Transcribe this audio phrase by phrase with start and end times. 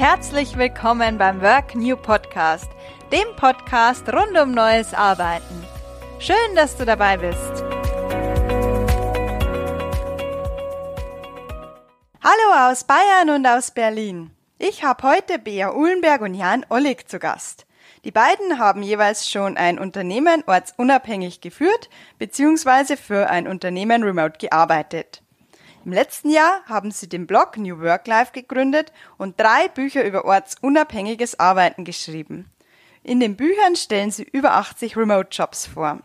[0.00, 2.70] herzlich willkommen beim Work New Podcast,
[3.12, 5.62] dem Podcast rund um neues Arbeiten.
[6.18, 7.62] Schön, dass du dabei bist.
[12.24, 14.30] Hallo aus Bayern und aus Berlin.
[14.58, 17.66] Ich habe heute Bea Uhlenberg und Jan Ollig zu Gast.
[18.02, 22.96] Die beiden haben jeweils schon ein Unternehmen ortsunabhängig geführt bzw.
[22.96, 25.22] für ein Unternehmen remote gearbeitet.
[25.84, 30.26] Im letzten Jahr haben sie den Blog New Work Life gegründet und drei Bücher über
[30.26, 32.50] ortsunabhängiges Arbeiten geschrieben.
[33.02, 36.00] In den Büchern stellen sie über 80 Remote-Jobs vor.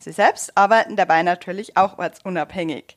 [0.00, 2.96] Sie selbst arbeiten dabei natürlich auch ortsunabhängig.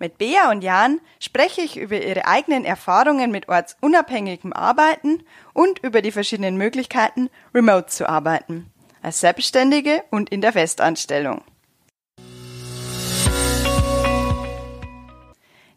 [0.00, 5.22] Mit Bea und Jan spreche ich über ihre eigenen Erfahrungen mit ortsunabhängigem Arbeiten
[5.52, 11.42] und über die verschiedenen Möglichkeiten, remote zu arbeiten, als Selbstständige und in der Festanstellung.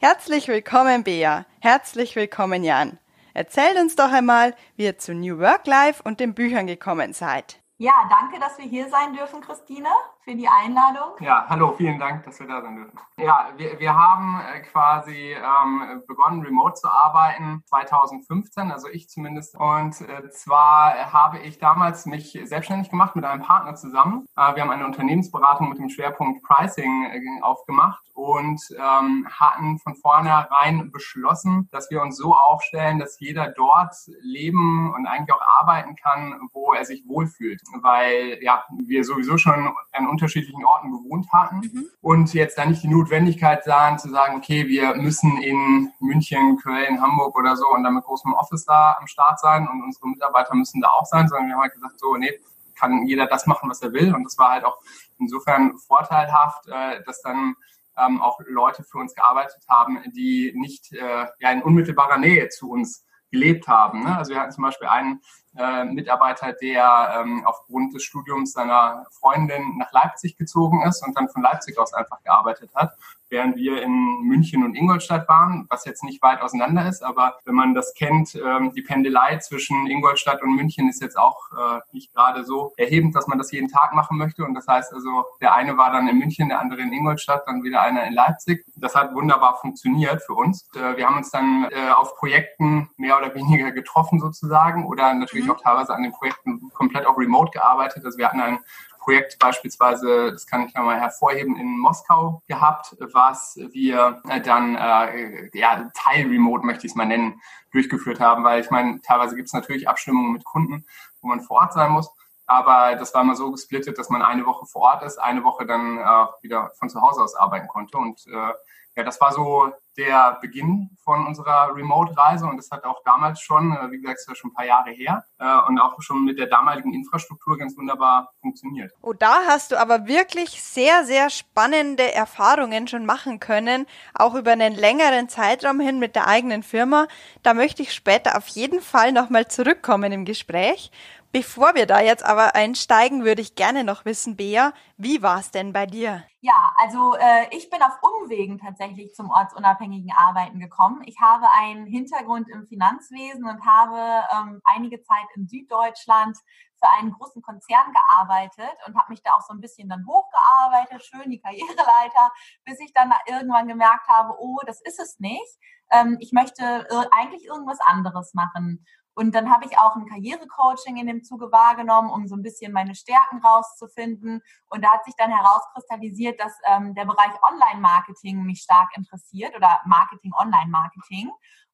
[0.03, 1.45] Herzlich willkommen, Bea.
[1.59, 2.97] Herzlich willkommen, Jan.
[3.35, 7.59] Erzählt uns doch einmal, wie ihr zu New Work Life und den Büchern gekommen seid.
[7.77, 9.89] Ja, danke, dass wir hier sein dürfen, Christine,
[10.23, 11.14] für die Einladung.
[11.19, 13.00] Ja, hallo, vielen Dank, dass wir da sein dürfen.
[13.17, 19.55] Ja, wir, wir haben äh, quasi ähm, begonnen, remote zu arbeiten 2015, also ich zumindest.
[19.55, 24.25] Und äh, zwar habe ich damals mich selbstständig gemacht mit einem Partner zusammen.
[24.36, 29.95] Äh, wir haben eine Unternehmensberatung mit dem Schwerpunkt Pricing äh, aufgemacht und ähm, hatten von
[29.95, 35.95] vornherein beschlossen, dass wir uns so aufstellen, dass jeder dort leben und eigentlich auch arbeiten
[35.95, 41.58] kann, wo er sich wohlfühlt weil ja, wir sowieso schon an unterschiedlichen Orten gewohnt hatten
[41.58, 41.86] mhm.
[42.02, 47.02] und jetzt da nicht die Notwendigkeit sahen zu sagen, okay, wir müssen in München, Köln,
[47.02, 50.55] Hamburg oder so und dann mit großem Office da am Start sein und unsere Mitarbeiter
[50.55, 52.31] müssen da auch sein, sondern wir haben halt gesagt, so, nee,
[52.75, 54.80] kann jeder das machen, was er will und das war halt auch
[55.19, 57.56] insofern vorteilhaft, äh, dass dann
[57.97, 62.69] ähm, auch Leute für uns gearbeitet haben, die nicht äh, ja, in unmittelbarer Nähe zu
[62.69, 64.03] uns gelebt haben.
[64.03, 64.17] Ne?
[64.17, 65.22] Also wir hatten zum Beispiel einen
[65.57, 71.29] äh, Mitarbeiter, der ähm, aufgrund des Studiums seiner Freundin nach Leipzig gezogen ist und dann
[71.29, 72.95] von Leipzig aus einfach gearbeitet hat
[73.31, 77.56] während wir in München und Ingolstadt waren, was jetzt nicht weit auseinander ist, aber wenn
[77.56, 82.13] man das kennt, ähm, die Pendelei zwischen Ingolstadt und München ist jetzt auch äh, nicht
[82.13, 84.44] gerade so erhebend, dass man das jeden Tag machen möchte.
[84.44, 87.63] Und das heißt also, der eine war dann in München, der andere in Ingolstadt, dann
[87.63, 88.66] wieder einer in Leipzig.
[88.75, 90.67] Das hat wunderbar funktioniert für uns.
[90.75, 95.41] Äh, wir haben uns dann äh, auf Projekten mehr oder weniger getroffen sozusagen oder natürlich
[95.46, 95.52] mhm.
[95.52, 98.06] auch teilweise an den Projekten komplett auch remote gearbeitet.
[98.06, 98.59] Also wir hatten ein
[99.02, 105.50] Projekt beispielsweise, das kann ich nochmal hervorheben, in Moskau gehabt, was wir äh, dann äh,
[105.57, 107.41] ja, Teil-Remote, möchte ich es mal nennen,
[107.72, 110.85] durchgeführt haben, weil ich meine, teilweise gibt es natürlich Abstimmungen mit Kunden,
[111.22, 112.12] wo man vor Ort sein muss.
[112.46, 115.66] Aber das war mal so gesplittet, dass man eine Woche vor Ort ist, eine Woche
[115.66, 117.97] dann äh, wieder von zu Hause aus arbeiten konnte.
[117.97, 118.53] Und äh,
[118.96, 123.72] ja, das war so der Beginn von unserer Remote-Reise und das hat auch damals schon,
[123.72, 126.40] äh, wie gesagt, ist ja schon ein paar Jahre her äh, und auch schon mit
[126.40, 128.91] der damaligen Infrastruktur ganz wunderbar funktioniert.
[129.02, 134.52] Oh, da hast du aber wirklich sehr, sehr spannende Erfahrungen schon machen können, auch über
[134.52, 137.08] einen längeren Zeitraum hin mit der eigenen Firma.
[137.44, 140.91] Da möchte ich später auf jeden Fall nochmal zurückkommen im Gespräch.
[141.34, 145.50] Bevor wir da jetzt aber einsteigen, würde ich gerne noch wissen, Bea, wie war es
[145.50, 146.25] denn bei dir?
[146.41, 149.81] Ja, also äh, ich bin auf Umwegen tatsächlich zum ortsunabhängigen
[150.16, 151.02] Arbeiten gekommen.
[151.06, 156.38] Ich habe einen Hintergrund im Finanzwesen und habe ähm, einige Zeit in Süddeutschland
[156.81, 161.03] für einen großen Konzern gearbeitet und habe mich da auch so ein bisschen dann hochgearbeitet,
[161.03, 162.31] schön die Karriereleiter,
[162.66, 165.58] bis ich dann irgendwann gemerkt habe, oh, das ist es nicht.
[165.91, 168.86] Ähm, ich möchte eigentlich irgendwas anderes machen.
[169.13, 172.72] Und dann habe ich auch ein Karrierecoaching in dem Zuge wahrgenommen, um so ein bisschen
[172.72, 174.41] meine Stärken rauszufinden.
[174.69, 179.81] Und da hat sich dann herauskristallisiert, dass ähm, der Bereich Online-Marketing mich stark interessiert oder
[179.85, 181.29] Marketing, Online-Marketing.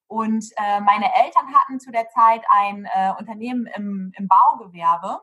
[0.08, 5.20] Und äh, meine Eltern hatten zu der Zeit ein äh, Unternehmen im, im Baugewerbe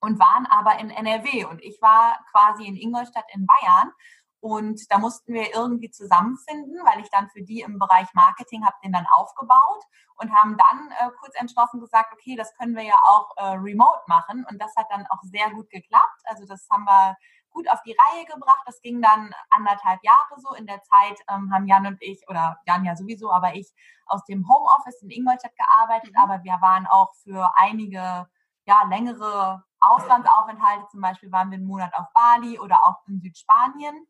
[0.00, 1.44] und waren aber in NRW.
[1.44, 3.92] Und ich war quasi in Ingolstadt in Bayern.
[4.40, 8.76] Und da mussten wir irgendwie zusammenfinden, weil ich dann für die im Bereich Marketing habe
[8.84, 9.82] den dann aufgebaut
[10.16, 14.02] und haben dann äh, kurz entschlossen gesagt, okay, das können wir ja auch äh, remote
[14.06, 14.46] machen.
[14.48, 16.22] Und das hat dann auch sehr gut geklappt.
[16.24, 17.16] Also das haben wir
[17.50, 18.62] gut auf die Reihe gebracht.
[18.66, 20.54] Das ging dann anderthalb Jahre so.
[20.54, 23.72] In der Zeit ähm, haben Jan und ich, oder Jan ja sowieso, aber ich
[24.06, 26.12] aus dem Homeoffice in Ingolstadt gearbeitet.
[26.14, 26.20] Mhm.
[26.20, 28.28] Aber wir waren auch für einige
[28.66, 34.06] ja, längere Auslandsaufenthalte, zum Beispiel waren wir einen Monat auf Bali oder auch in Südspanien.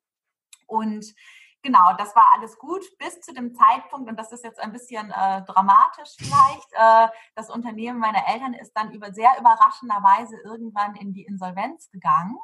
[0.69, 1.13] Und
[1.63, 5.11] genau, das war alles gut bis zu dem Zeitpunkt, und das ist jetzt ein bisschen
[5.11, 11.13] äh, dramatisch vielleicht, äh, das Unternehmen meiner Eltern ist dann über sehr überraschenderweise irgendwann in
[11.13, 12.39] die Insolvenz gegangen.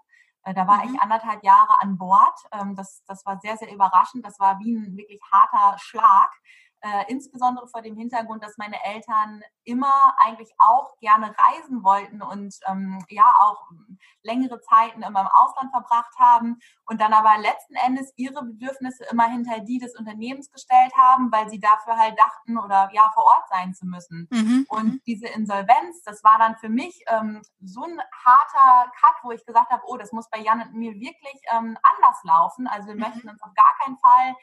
[0.45, 0.95] Äh, da war mhm.
[0.95, 2.39] ich anderthalb Jahre an Bord.
[2.53, 4.25] Ähm, das, das war sehr, sehr überraschend.
[4.27, 6.31] Das war wie ein wirklich harter Schlag.
[6.85, 12.55] Äh, insbesondere vor dem Hintergrund, dass meine Eltern immer eigentlich auch gerne reisen wollten und
[12.67, 13.71] ähm, ja auch
[14.23, 19.25] längere Zeiten immer im Ausland verbracht haben und dann aber letzten Endes ihre Bedürfnisse immer
[19.31, 23.49] hinter die des Unternehmens gestellt haben, weil sie dafür halt dachten oder ja vor Ort
[23.49, 24.29] sein zu müssen.
[24.31, 24.67] Mhm.
[24.69, 25.03] Und mhm.
[25.07, 29.71] diese Insolvenz, das war dann für mich ähm, so ein harter Cut, wo ich gesagt
[29.71, 32.67] habe, oh, das muss bei Jan und mir wirklich ähm, anders laufen.
[32.67, 33.01] Also wir mhm.
[33.01, 34.35] möchten uns auf gar keinen Fall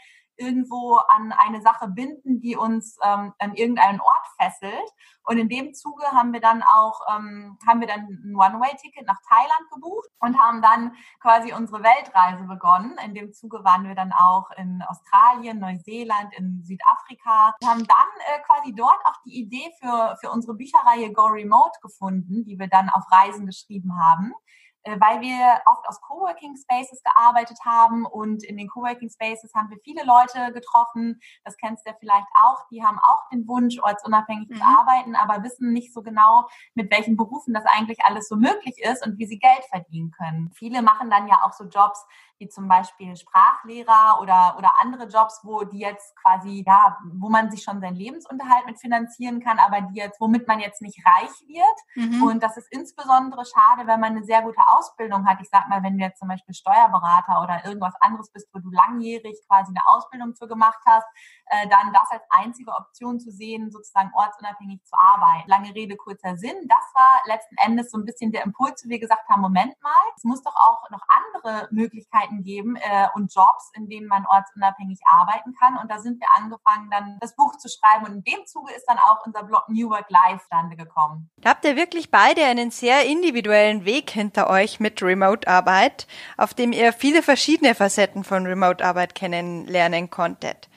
[0.42, 4.90] irgendwo an eine Sache binden, die uns ähm, an irgendeinen Ort fesselt.
[5.24, 9.20] Und in dem Zuge haben wir dann auch ähm, haben wir dann ein One-Way-Ticket nach
[9.30, 12.98] Thailand gebucht und haben dann quasi unsere Weltreise begonnen.
[13.06, 17.54] In dem Zuge waren wir dann auch in Australien, Neuseeland, in Südafrika.
[17.60, 21.80] Wir haben dann äh, quasi dort auch die Idee für für unsere Bücherreihe Go Remote
[21.82, 24.34] gefunden, die wir dann auf Reisen geschrieben haben.
[24.84, 29.70] Äh, weil wir oft aus Coworking Spaces gearbeitet haben und in den Coworking Spaces haben
[29.70, 31.22] wir viele Leute getroffen.
[31.44, 32.68] Das kennst du ja vielleicht auch.
[32.72, 34.56] Die haben auch den Wunsch, ortsunabhängig mhm.
[34.56, 38.80] zu arbeiten, aber wissen nicht so genau, mit welchen Berufen das eigentlich alles so möglich
[38.80, 40.52] ist und wie sie Geld verdienen können.
[40.54, 42.04] Viele machen dann ja auch so Jobs,
[42.42, 47.52] wie zum Beispiel Sprachlehrer oder, oder andere Jobs, wo die jetzt quasi, ja, wo man
[47.52, 51.32] sich schon seinen Lebensunterhalt mit finanzieren kann, aber die jetzt, womit man jetzt nicht reich
[51.48, 51.78] wird.
[51.96, 52.24] Mhm.
[52.24, 55.40] Und das ist insbesondere schade, wenn man eine sehr gute Ausbildung hat.
[55.42, 58.72] Ich sag mal, wenn du jetzt zum Beispiel Steuerberater oder irgendwas anderes bist, wo du
[58.72, 61.06] langjährig quasi eine Ausbildung für gemacht hast,
[61.46, 65.48] äh, dann das als einzige Option zu sehen, sozusagen ortsunabhängig zu arbeiten.
[65.48, 66.56] Lange Rede, kurzer Sinn.
[66.68, 69.92] Das war letzten Endes so ein bisschen der Impuls, wo wir gesagt haben, Moment mal,
[70.16, 75.00] es muss doch auch noch andere Möglichkeiten geben äh, und Jobs, in denen man ortsunabhängig
[75.06, 75.78] arbeiten kann.
[75.78, 78.06] Und da sind wir angefangen, dann das Buch zu schreiben.
[78.06, 81.30] Und in dem Zuge ist dann auch unser Blog New Work Life stande gekommen.
[81.38, 86.08] Da habt ihr wirklich beide einen sehr individuellen Weg hinter euch mit Remote-Arbeit,
[86.38, 90.70] auf dem ihr viele verschiedene Facetten von Remote-Arbeit kennenlernen konntet.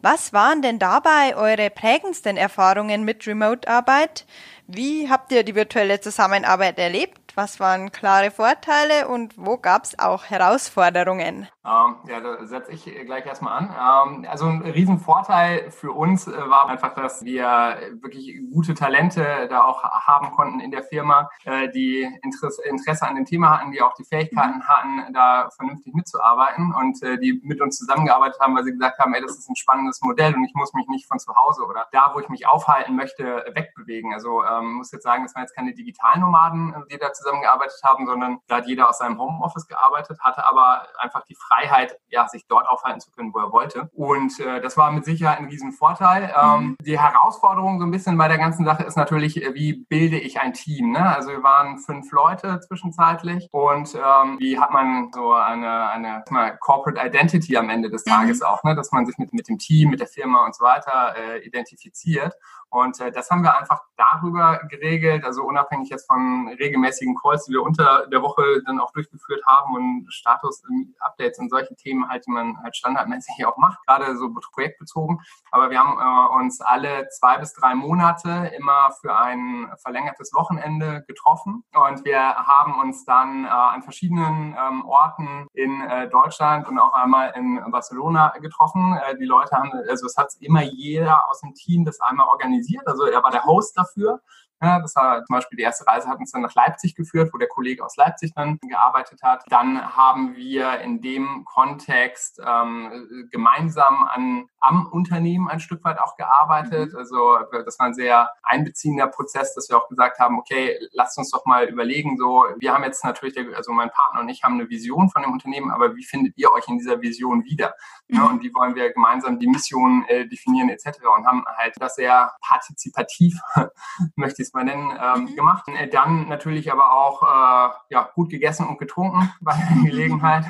[0.00, 4.26] Was waren denn dabei eure prägendsten Erfahrungen mit Remote-Arbeit?
[4.68, 7.27] Wie habt ihr die virtuelle Zusammenarbeit erlebt?
[7.34, 11.48] Was waren klare Vorteile und wo gab es auch Herausforderungen?
[11.68, 14.18] Ähm, ja, da setze ich gleich erstmal an.
[14.18, 19.64] Ähm, also ein Riesenvorteil für uns äh, war einfach, dass wir wirklich gute Talente da
[19.64, 23.82] auch haben konnten in der Firma, äh, die Interesse, Interesse an dem Thema hatten, die
[23.82, 24.68] auch die Fähigkeiten mhm.
[24.68, 29.12] hatten, da vernünftig mitzuarbeiten und äh, die mit uns zusammengearbeitet haben, weil sie gesagt haben,
[29.12, 31.86] ey, das ist ein spannendes Modell und ich muss mich nicht von zu Hause oder
[31.92, 34.14] da, wo ich mich aufhalten möchte, wegbewegen.
[34.14, 38.38] Also ähm, muss jetzt sagen, das waren jetzt keine Digitalnomaden, die da zusammengearbeitet haben, sondern
[38.48, 42.68] da hat jeder aus seinem Homeoffice gearbeitet, hatte aber einfach die Freiheit, ja, sich dort
[42.68, 43.90] aufhalten zu können, wo er wollte.
[43.94, 46.34] Und äh, das war mit Sicherheit ein Riesenvorteil.
[46.36, 46.76] Ähm, mhm.
[46.80, 50.40] Die Herausforderung so ein bisschen bei der ganzen Sache ist natürlich, äh, wie bilde ich
[50.40, 50.92] ein Team?
[50.92, 51.14] Ne?
[51.14, 56.56] Also wir waren fünf Leute zwischenzeitlich und ähm, wie hat man so eine, eine mal
[56.58, 58.08] Corporate Identity am Ende des.
[58.08, 58.46] Tages mhm.
[58.46, 58.74] auch, ne?
[58.74, 62.34] dass man sich mit, mit dem Team, mit der Firma und so weiter äh, identifiziert.
[62.70, 67.52] Und äh, das haben wir einfach darüber geregelt, also unabhängig jetzt von regelmäßigen Calls, die
[67.52, 72.30] wir unter der Woche dann auch durchgeführt haben und Status-Updates und solche Themen halt, die
[72.30, 75.20] man halt standardmäßig auch macht, gerade so projektbezogen.
[75.50, 81.04] Aber wir haben äh, uns alle zwei bis drei Monate immer für ein verlängertes Wochenende
[81.06, 86.78] getroffen und wir haben uns dann äh, an verschiedenen ähm, Orten in äh, Deutschland und
[86.78, 88.98] auch einmal in Barcelona getroffen.
[89.06, 92.86] Äh, die Leute haben, also es hat immer jeder aus dem Team das einmal organisiert,
[92.86, 94.20] also er war der Host dafür
[94.60, 97.38] ja, das war zum Beispiel die erste Reise hat uns dann nach Leipzig geführt, wo
[97.38, 99.44] der Kollege aus Leipzig dann gearbeitet hat.
[99.48, 106.16] Dann haben wir in dem Kontext ähm, gemeinsam an, am Unternehmen ein Stück weit auch
[106.16, 106.92] gearbeitet.
[106.92, 106.98] Mhm.
[106.98, 111.30] Also das war ein sehr einbeziehender Prozess, dass wir auch gesagt haben, okay, lasst uns
[111.30, 114.68] doch mal überlegen, so wir haben jetzt natürlich, also mein Partner und ich haben eine
[114.68, 117.74] Vision von dem Unternehmen, aber wie findet ihr euch in dieser Vision wieder?
[118.08, 118.16] Mhm.
[118.16, 120.98] Ja, und wie wollen wir gemeinsam die Mission äh, definieren etc.
[121.16, 123.38] Und haben halt das sehr partizipativ,
[124.16, 125.36] möchte ich es mal nennen, ähm, mhm.
[125.36, 125.68] gemacht.
[125.68, 130.44] Äh, dann natürlich aber auch äh, ja, gut gegessen und getrunken bei der Gelegenheit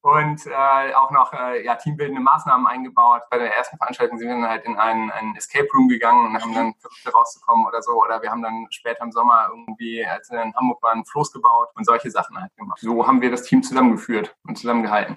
[0.00, 3.22] und äh, auch noch äh, ja, teambildende Maßnahmen eingebaut.
[3.30, 6.42] Bei der ersten Veranstaltung sind wir dann halt in einen, einen Escape Room gegangen und
[6.42, 7.92] haben dann versucht rauszukommen oder so.
[8.02, 11.68] Oder wir haben dann später im Sommer irgendwie, als wir in Hamburg waren, Floß gebaut
[11.74, 12.78] und solche Sachen halt gemacht.
[12.80, 15.16] So haben wir das Team zusammengeführt und zusammengehalten.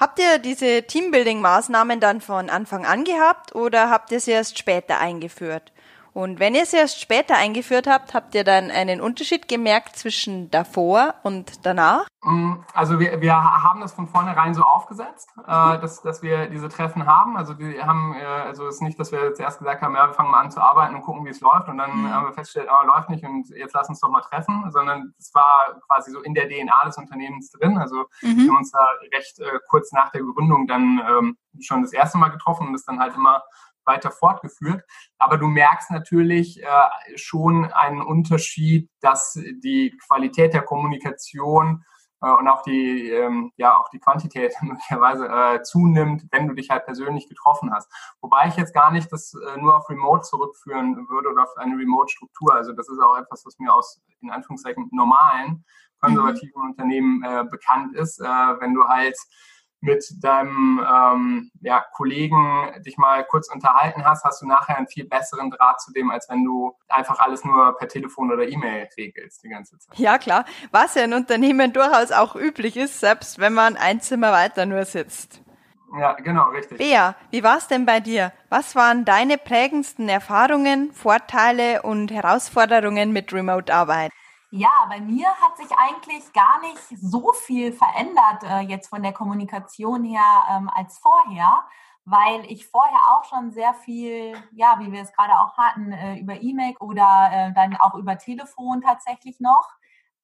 [0.00, 4.98] Habt ihr diese Teambuilding-Maßnahmen dann von Anfang an gehabt oder habt ihr sie erst später
[4.98, 5.72] eingeführt?
[6.12, 10.50] Und wenn ihr es erst später eingeführt habt, habt ihr dann einen Unterschied gemerkt zwischen
[10.50, 12.06] davor und danach?
[12.22, 16.68] Mm, also wir, wir haben das von vornherein so aufgesetzt, äh, dass, dass wir diese
[16.68, 17.36] Treffen haben.
[17.36, 20.14] Also wir haben, äh, also es ist nicht, dass wir zuerst gesagt haben, ja, wir
[20.14, 21.68] fangen mal an zu arbeiten und gucken, wie es läuft.
[21.68, 22.12] Und dann mhm.
[22.12, 25.32] haben wir festgestellt, oh, läuft nicht und jetzt lass uns doch mal treffen, sondern es
[25.34, 27.78] war quasi so in der DNA des Unternehmens drin.
[27.78, 28.36] Also mhm.
[28.36, 32.18] wir haben uns da recht äh, kurz nach der Gründung dann ähm, schon das erste
[32.18, 33.42] Mal getroffen und das dann halt immer
[33.90, 34.84] weiter fortgeführt.
[35.18, 36.66] Aber du merkst natürlich äh,
[37.16, 41.84] schon einen Unterschied, dass die Qualität der Kommunikation
[42.22, 46.70] äh, und auch die, ähm, ja, auch die Quantität möglicherweise äh, zunimmt, wenn du dich
[46.70, 47.90] halt persönlich getroffen hast.
[48.20, 52.54] Wobei ich jetzt gar nicht das nur auf Remote zurückführen würde oder auf eine Remote-Struktur.
[52.54, 55.64] Also das ist auch etwas, was mir aus, in Anführungszeichen, normalen
[56.00, 56.70] konservativen mhm.
[56.70, 58.20] Unternehmen äh, bekannt ist.
[58.20, 59.16] Wenn du halt
[59.80, 65.06] mit deinem ähm, ja, Kollegen dich mal kurz unterhalten hast, hast du nachher einen viel
[65.06, 69.42] besseren Draht zu dem, als wenn du einfach alles nur per Telefon oder E-Mail regelst
[69.42, 69.98] die ganze Zeit.
[69.98, 70.44] Ja, klar.
[70.70, 74.84] Was ja in Unternehmen durchaus auch üblich ist, selbst wenn man ein Zimmer weiter nur
[74.84, 75.42] sitzt.
[75.98, 76.78] Ja, genau, richtig.
[76.78, 78.32] Bea, wie war es denn bei dir?
[78.48, 84.12] Was waren deine prägendsten Erfahrungen, Vorteile und Herausforderungen mit Remote-Arbeit?
[84.52, 89.12] Ja, bei mir hat sich eigentlich gar nicht so viel verändert äh, jetzt von der
[89.12, 91.64] Kommunikation her ähm, als vorher,
[92.04, 96.16] weil ich vorher auch schon sehr viel, ja, wie wir es gerade auch hatten, äh,
[96.18, 99.68] über E-Mail oder äh, dann auch über Telefon tatsächlich noch.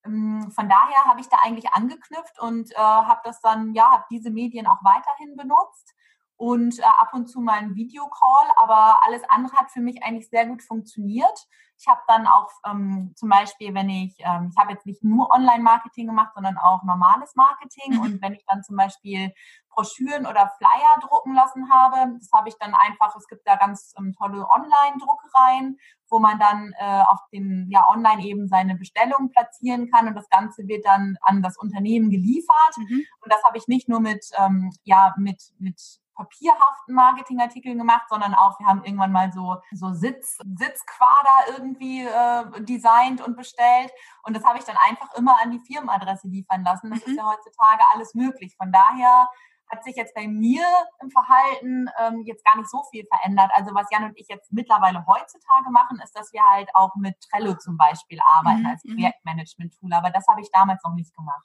[0.05, 4.07] Ähm, von daher habe ich da eigentlich angeknüpft und äh, habe das dann, ja, habe
[4.11, 5.95] diese Medien auch weiterhin benutzt
[6.37, 10.29] und äh, ab und zu mal ein Videocall, aber alles andere hat für mich eigentlich
[10.31, 11.47] sehr gut funktioniert.
[11.79, 15.31] Ich habe dann auch ähm, zum Beispiel, wenn ich, ähm, ich habe jetzt nicht nur
[15.31, 17.95] Online-Marketing gemacht, sondern auch normales Marketing.
[17.95, 18.01] Mhm.
[18.01, 19.33] Und wenn ich dann zum Beispiel
[19.69, 23.93] Broschüren oder Flyer drucken lassen habe, das habe ich dann einfach, es gibt da ganz
[23.99, 25.79] ähm, tolle Online-Druckereien,
[26.09, 30.29] wo man dann äh, auf den, ja, online eben seine Bestellung platzieren kann und das
[30.31, 32.77] Ganze wird dann an das Unternehmen geliefert.
[32.79, 33.05] Mhm.
[33.21, 38.35] Und das habe ich nicht nur mit, ähm, ja, mit, mit papierhaften Marketingartikeln gemacht, sondern
[38.35, 43.93] auch, wir haben irgendwann mal so, so Sitz, Sitzquader irgendwie äh, designt und bestellt.
[44.23, 46.91] Und das habe ich dann einfach immer an die Firmenadresse liefern lassen.
[46.91, 47.13] Das mhm.
[47.13, 48.57] ist ja heutzutage alles möglich.
[48.57, 49.29] Von daher
[49.71, 50.65] hat sich jetzt bei mir
[51.01, 53.51] im Verhalten ähm, jetzt gar nicht so viel verändert.
[53.55, 57.17] Also was Jan und ich jetzt mittlerweile heutzutage machen, ist, dass wir halt auch mit
[57.21, 58.67] Trello zum Beispiel arbeiten mhm.
[58.67, 58.95] als mhm.
[58.95, 59.93] Projektmanagement-Tool.
[59.93, 61.45] Aber das habe ich damals noch nicht gemacht.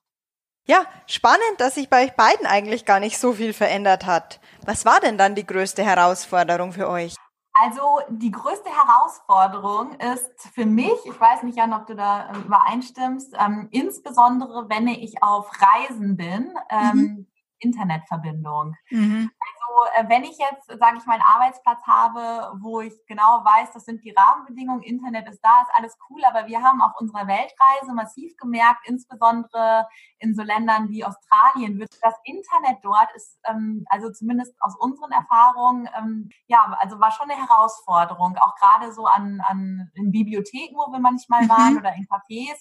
[0.65, 4.39] Ja, spannend, dass sich bei euch beiden eigentlich gar nicht so viel verändert hat.
[4.65, 7.15] Was war denn dann die größte Herausforderung für euch?
[7.53, 12.37] Also die größte Herausforderung ist für mich, ich weiß nicht, Jan, ob du da äh,
[12.37, 17.27] übereinstimmst, ähm, insbesondere wenn ich auf Reisen bin, ähm, mhm.
[17.61, 18.75] Internetverbindung.
[18.89, 19.31] Mhm.
[19.39, 23.71] Also äh, wenn ich jetzt, sage ich mal, einen Arbeitsplatz habe, wo ich genau weiß,
[23.73, 27.27] das sind die Rahmenbedingungen, Internet ist da, ist alles cool, aber wir haben auf unserer
[27.27, 29.87] Weltreise massiv gemerkt, insbesondere
[30.19, 35.11] in so Ländern wie Australien, wird das Internet dort ist, ähm, also zumindest aus unseren
[35.11, 40.75] Erfahrungen, ähm, ja, also war schon eine Herausforderung, auch gerade so an, an in Bibliotheken,
[40.75, 41.79] wo wir manchmal waren mhm.
[41.79, 42.57] oder in Cafés.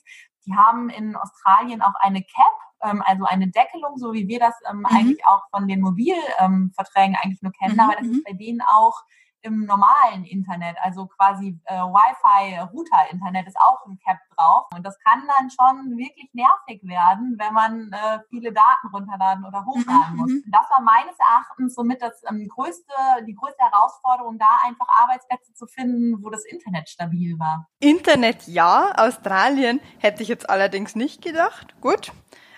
[0.47, 4.55] Die haben in Australien auch eine Cap, ähm, also eine Deckelung, so wie wir das
[4.69, 4.87] ähm, mhm.
[4.87, 7.81] eigentlich auch von den Mobilverträgen eigentlich nur kennen, mhm.
[7.81, 8.25] aber das ist mhm.
[8.27, 9.03] bei denen auch
[9.43, 14.67] im normalen Internet, also quasi äh, Wi-Fi-Router-Internet ist auch ein Cap drauf.
[14.75, 19.65] Und das kann dann schon wirklich nervig werden, wenn man äh, viele Daten runterladen oder
[19.65, 20.17] hochladen mhm.
[20.17, 20.33] muss.
[20.33, 22.93] Und das war meines Erachtens somit das ähm, größte,
[23.27, 27.67] die größte Herausforderung, da einfach Arbeitsplätze zu finden, wo das Internet stabil war.
[27.81, 31.81] Internet ja, Australien hätte ich jetzt allerdings nicht gedacht.
[31.81, 32.13] Gut.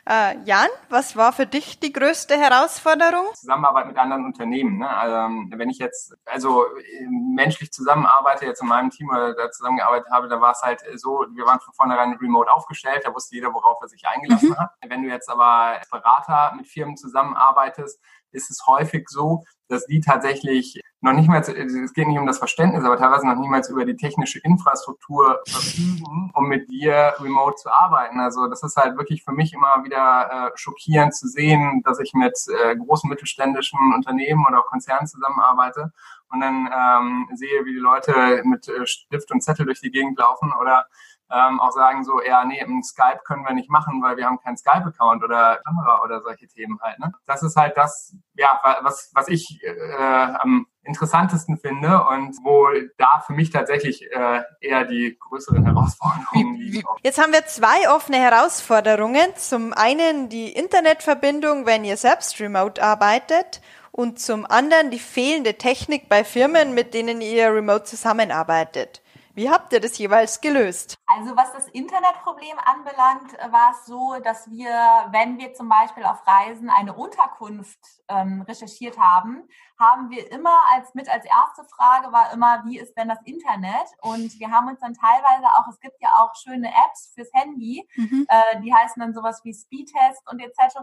[0.04, 3.26] Äh, Jan, was war für dich die größte Herausforderung?
[3.34, 4.78] Zusammenarbeit mit anderen Unternehmen.
[4.78, 4.88] Ne?
[4.88, 5.14] Also,
[5.56, 6.64] wenn ich jetzt also
[7.08, 11.24] menschlich zusammenarbeite, jetzt in meinem Team oder da zusammengearbeitet habe, da war es halt so,
[11.34, 14.58] wir waren von vornherein remote aufgestellt, da wusste jeder, worauf er sich eingelassen mhm.
[14.58, 14.70] hat.
[14.84, 15.44] Wenn du jetzt aber
[15.78, 18.00] als Berater mit Firmen zusammenarbeitest,
[18.32, 22.38] ist es häufig so, dass die tatsächlich noch nicht mal, es geht nicht um das
[22.38, 27.70] Verständnis, aber teilweise noch niemals über die technische Infrastruktur verfügen, um mit dir remote zu
[27.70, 28.20] arbeiten.
[28.20, 32.12] Also das ist halt wirklich für mich immer wieder äh, schockierend zu sehen, dass ich
[32.14, 35.92] mit äh, großen mittelständischen Unternehmen oder Konzernen zusammenarbeite
[36.30, 40.18] und dann ähm, sehe, wie die Leute mit äh, Stift und Zettel durch die Gegend
[40.18, 40.86] laufen oder
[41.32, 44.38] ähm, auch sagen so, ja, nee, im Skype können wir nicht machen, weil wir haben
[44.40, 46.98] keinen Skype-Account oder Kamera oder solche Themen halt.
[46.98, 47.12] Ne?
[47.26, 50.02] Das ist halt das, ja, was, was ich äh,
[50.40, 56.82] am interessantesten finde und wo da für mich tatsächlich äh, eher die größeren Herausforderungen liegen.
[57.02, 59.34] Jetzt haben wir zwei offene Herausforderungen.
[59.36, 63.62] Zum einen die Internetverbindung, wenn ihr selbst remote arbeitet
[63.92, 69.01] und zum anderen die fehlende Technik bei Firmen, mit denen ihr remote zusammenarbeitet.
[69.34, 70.98] Wie habt ihr das jeweils gelöst?
[71.06, 74.68] Also was das Internetproblem anbelangt, war es so, dass wir,
[75.10, 79.48] wenn wir zum Beispiel auf Reisen eine Unterkunft ähm, recherchiert haben,
[79.82, 83.88] haben wir immer als mit als erste Frage war immer, wie ist denn das Internet?
[84.00, 87.86] Und wir haben uns dann teilweise auch, es gibt ja auch schöne Apps fürs Handy,
[87.96, 88.26] mhm.
[88.28, 90.78] äh, die heißen dann sowas wie Speedtest und etc.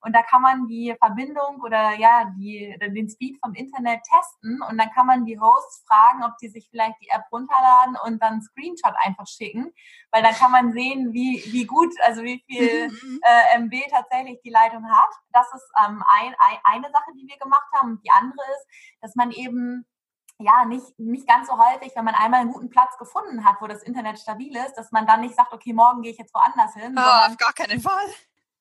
[0.00, 4.78] Und da kann man die Verbindung oder ja die den Speed vom Internet testen und
[4.78, 8.42] dann kann man die Hosts fragen, ob die sich vielleicht die App runterladen und dann
[8.42, 9.72] Screenshot einfach schicken,
[10.12, 13.20] weil dann kann man sehen, wie wie gut, also wie viel mhm.
[13.22, 15.10] äh, MB tatsächlich die Leitung hat.
[15.32, 17.92] Das ist ähm, ein, ein, eine Sache, die wir gemacht haben.
[17.92, 18.66] Und die andere ist,
[19.00, 19.86] dass man eben
[20.38, 23.66] ja, nicht, nicht ganz so häufig, wenn man einmal einen guten Platz gefunden hat, wo
[23.66, 26.74] das Internet stabil ist, dass man dann nicht sagt, okay, morgen gehe ich jetzt woanders
[26.74, 26.94] hin.
[26.98, 28.06] Oh, auf gar keinen Fall.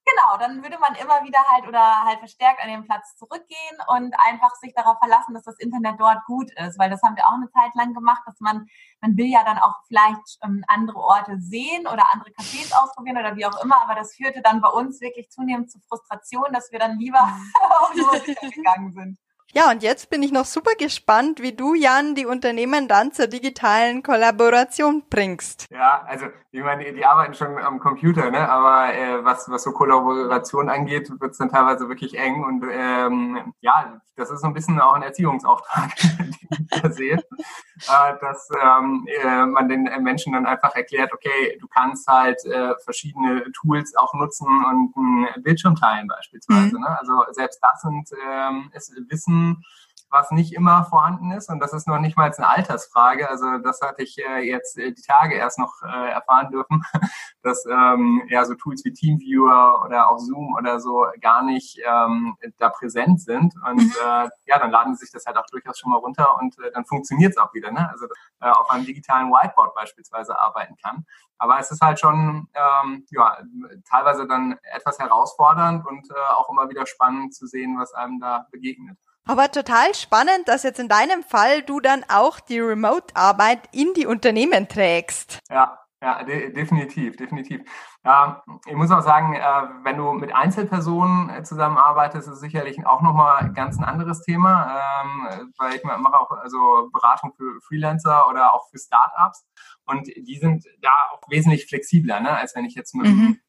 [0.07, 4.13] Genau, dann würde man immer wieder halt oder halt verstärkt an den Platz zurückgehen und
[4.19, 7.33] einfach sich darauf verlassen, dass das Internet dort gut ist, weil das haben wir auch
[7.33, 8.67] eine Zeit lang gemacht, dass man,
[9.01, 13.35] man will ja dann auch vielleicht ähm, andere Orte sehen oder andere Cafés ausprobieren oder
[13.35, 16.77] wie auch immer, aber das führte dann bei uns wirklich zunehmend zu Frustration, dass wir
[16.77, 17.21] dann lieber
[17.79, 19.17] auf Nummer gegangen sind.
[19.53, 23.27] Ja, und jetzt bin ich noch super gespannt, wie du, Jan, die Unternehmen dann zur
[23.27, 25.65] digitalen Kollaboration bringst.
[25.71, 28.49] Ja, also ich meine, die arbeiten schon am Computer, ne?
[28.49, 32.43] aber äh, was, was so Kollaboration angeht, wird es dann teilweise wirklich eng.
[32.43, 37.15] Und ähm, ja, das ist so ein bisschen auch ein Erziehungsauftrag, den ich da sehe,
[37.15, 42.73] äh, dass ähm, äh, man den Menschen dann einfach erklärt, okay, du kannst halt äh,
[42.83, 46.75] verschiedene Tools auch nutzen und einen Bildschirm teilen beispielsweise.
[46.75, 46.81] Mhm.
[46.81, 46.99] Ne?
[46.99, 49.44] Also selbst das sind ähm, ist Wissen,
[50.15, 51.49] was nicht immer vorhanden ist.
[51.49, 53.29] Und das ist noch nicht mal eine Altersfrage.
[53.29, 56.83] Also das hatte ich äh, jetzt äh, die Tage erst noch äh, erfahren dürfen,
[57.43, 62.37] dass ähm, ja so Tools wie Teamviewer oder auch Zoom oder so gar nicht ähm,
[62.57, 63.53] da präsent sind.
[63.67, 64.29] Und mhm.
[64.45, 67.31] ja, dann laden sie sich das halt auch durchaus schon mal runter und dann funktioniert
[67.31, 67.71] es auch wieder.
[67.71, 67.89] Ne?
[67.89, 68.05] Also
[68.39, 71.05] äh, auf einem digitalen Whiteboard beispielsweise arbeiten kann.
[71.37, 73.37] Aber es ist halt schon ähm, ja,
[73.89, 78.97] teilweise dann etwas herausfordernd und auch immer wieder spannend zu sehen, was einem da begegnet.
[79.27, 84.05] Aber total spannend, dass jetzt in deinem Fall du dann auch die Remote-Arbeit in die
[84.05, 85.39] Unternehmen trägst.
[85.49, 87.61] Ja, ja, de definitiv, definitiv.
[88.03, 89.41] Ja, ich muss auch sagen, äh,
[89.83, 95.01] wenn du mit Einzelpersonen äh, zusammenarbeitest, ist es sicherlich auch nochmal ganz ein anderes Thema,
[95.01, 99.47] ähm, weil ich mache auch also Beratung für Freelancer oder auch für Startups
[99.85, 103.39] und die sind da auch wesentlich flexibler, ne, als wenn ich jetzt mit, mhm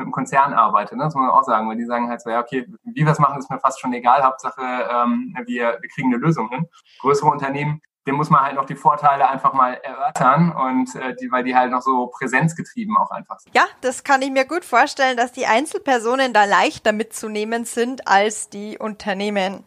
[0.00, 0.96] mit einem Konzern arbeite.
[0.96, 1.04] Ne?
[1.04, 3.18] Das muss man auch sagen, weil die sagen halt so, ja, okay, wie wir es
[3.18, 4.22] machen, ist mir fast schon egal.
[4.22, 6.66] Hauptsache, ähm, wir, wir kriegen eine Lösung hin.
[7.00, 11.30] Größere Unternehmen, dem muss man halt noch die Vorteile einfach mal erörtern und äh, die,
[11.30, 13.54] weil die halt noch so präsenzgetrieben auch einfach sind.
[13.54, 18.48] Ja, das kann ich mir gut vorstellen, dass die Einzelpersonen da leichter mitzunehmen sind als
[18.48, 19.64] die Unternehmen.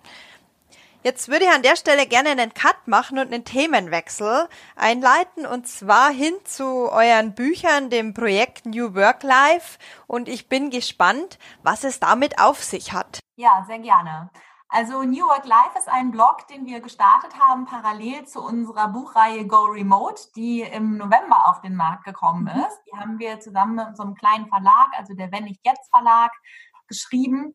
[1.03, 5.67] Jetzt würde ich an der Stelle gerne einen Cut machen und einen Themenwechsel einleiten und
[5.67, 11.83] zwar hin zu euren Büchern, dem Projekt New Work Life und ich bin gespannt, was
[11.83, 13.19] es damit auf sich hat.
[13.35, 14.29] Ja, sehr gerne.
[14.69, 19.45] Also New Work Life ist ein Blog, den wir gestartet haben, parallel zu unserer Buchreihe
[19.45, 22.61] Go Remote, die im November auf den Markt gekommen mhm.
[22.61, 22.79] ist.
[22.87, 26.31] Die haben wir zusammen mit einem kleinen Verlag, also der Wenn nicht jetzt Verlag,
[26.87, 27.53] geschrieben.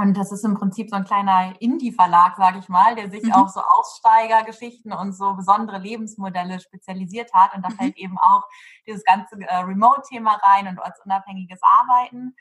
[0.00, 3.32] Und das ist im Prinzip so ein kleiner Indie-Verlag, sage ich mal, der sich mhm.
[3.32, 7.54] auf so Aussteigergeschichten und so besondere Lebensmodelle spezialisiert hat.
[7.54, 7.74] Und da mhm.
[7.74, 8.44] fällt eben auch
[8.86, 12.34] dieses ganze äh, Remote-Thema rein und ortsunabhängiges Arbeiten.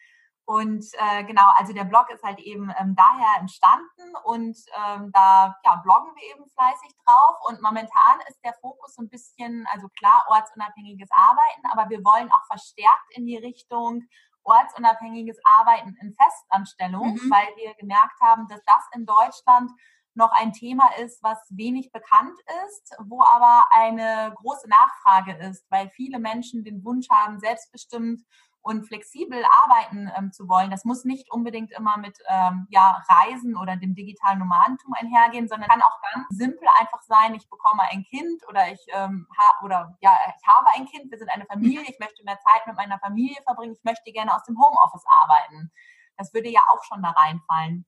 [0.46, 5.54] Und äh, genau, also der Blog ist halt eben ähm, daher entstanden und ähm, da
[5.66, 7.36] ja, bloggen wir eben fleißig drauf.
[7.46, 12.32] Und momentan ist der Fokus so ein bisschen, also klar, ortsunabhängiges Arbeiten, aber wir wollen
[12.32, 14.08] auch verstärkt in die Richtung
[14.44, 17.32] ortsunabhängiges Arbeiten in Festanstellung, mhm.
[17.32, 19.72] weil wir gemerkt haben, dass das in Deutschland
[20.16, 25.90] noch ein Thema ist, was wenig bekannt ist, wo aber eine große Nachfrage ist, weil
[25.90, 28.22] viele Menschen den Wunsch haben, selbstbestimmt
[28.70, 30.70] und flexibel arbeiten ähm, zu wollen.
[30.70, 35.70] Das muss nicht unbedingt immer mit ähm, ja, Reisen oder dem digitalen Nomadentum einhergehen, sondern
[35.70, 39.98] kann auch ganz simpel einfach sein, ich bekomme ein Kind oder ich ähm, ha oder
[40.02, 43.00] ja, ich habe ein Kind, wir sind eine Familie, ich möchte mehr Zeit mit meiner
[43.00, 45.72] Familie verbringen, ich möchte gerne aus dem Homeoffice arbeiten.
[46.18, 47.88] Das würde ja auch schon da reinfallen.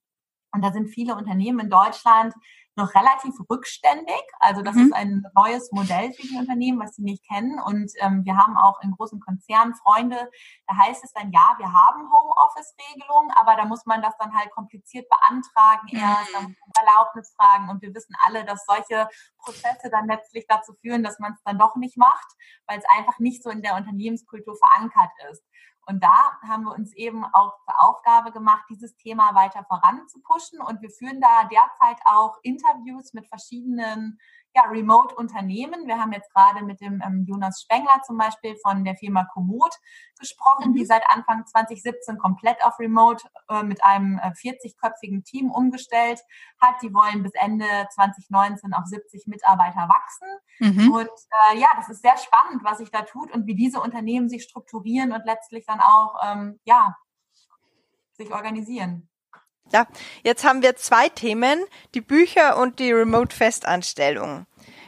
[0.51, 2.33] Und da sind viele Unternehmen in Deutschland,
[2.75, 4.21] noch relativ rückständig.
[4.39, 4.85] Also das mhm.
[4.85, 7.59] ist ein neues Modell für die Unternehmen, was sie nicht kennen.
[7.59, 10.29] Und ähm, wir haben auch in großen Konzernen Freunde,
[10.67, 14.51] da heißt es dann, ja, wir haben Homeoffice-Regelungen, aber da muss man das dann halt
[14.51, 15.99] kompliziert beantragen mhm.
[15.99, 17.69] erst, dann muss man Erlaubnis fragen.
[17.69, 19.07] Und wir wissen alle, dass solche
[19.39, 22.27] Prozesse dann letztlich dazu führen, dass man es dann doch nicht macht,
[22.67, 25.43] weil es einfach nicht so in der Unternehmenskultur verankert ist.
[25.87, 30.61] Und da haben wir uns eben auch zur Aufgabe gemacht, dieses Thema weiter voranzupushen.
[30.61, 34.19] Und wir führen da derzeit auch Interviews mit verschiedenen
[34.55, 35.87] ja, Remote-Unternehmen.
[35.87, 39.73] Wir haben jetzt gerade mit dem ähm, Jonas Spengler zum Beispiel von der Firma Komoot
[40.19, 40.73] gesprochen, mhm.
[40.73, 46.21] die seit Anfang 2017 komplett auf Remote äh, mit einem äh, 40-köpfigen Team umgestellt
[46.59, 46.81] hat.
[46.81, 50.27] Die wollen bis Ende 2019 auf 70 Mitarbeiter wachsen.
[50.59, 50.91] Mhm.
[50.91, 51.09] Und
[51.51, 54.43] äh, ja, das ist sehr spannend, was sich da tut und wie diese Unternehmen sich
[54.43, 56.97] strukturieren und letztlich dann auch ähm, ja,
[58.11, 59.10] sich organisieren.
[59.71, 59.87] Ja,
[60.23, 64.45] jetzt haben wir zwei Themen, die Bücher und die Remote-Festanstellung.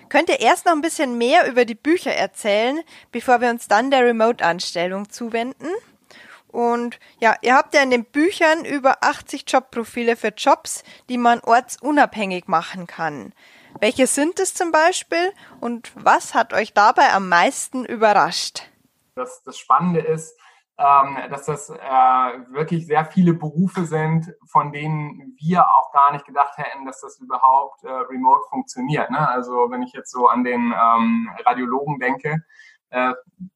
[0.10, 3.92] Könnt ihr erst noch ein bisschen mehr über die Bücher erzählen, bevor wir uns dann
[3.92, 5.70] der Remote-Anstellung zuwenden?
[6.50, 11.40] Und ja, ihr habt ja in den Büchern über 80 Jobprofile für Jobs, die man
[11.40, 13.34] ortsunabhängig machen kann.
[13.80, 18.70] Welche sind es zum Beispiel und was hat euch dabei am meisten überrascht?
[19.16, 20.38] Das, das Spannende ist,
[20.78, 21.76] ähm, dass das äh,
[22.50, 27.20] wirklich sehr viele Berufe sind, von denen wir auch gar nicht gedacht hätten, dass das
[27.20, 29.12] überhaupt äh, remote funktioniert.
[29.12, 29.28] Ne?
[29.28, 32.44] Also wenn ich jetzt so an den ähm, Radiologen denke,
[32.90, 33.14] äh,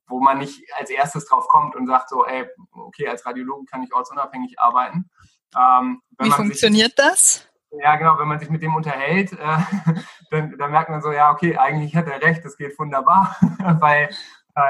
[0.07, 3.83] wo man nicht als erstes drauf kommt und sagt so, ey, okay, als Radiologe kann
[3.83, 5.09] ich ortsunabhängig arbeiten.
[5.57, 7.49] Ähm, Wie funktioniert sich, das?
[7.71, 9.37] Ja, genau, wenn man sich mit dem unterhält, äh,
[10.31, 13.35] dann, dann merkt man so, ja, okay, eigentlich hat er recht, das geht wunderbar,
[13.79, 14.09] weil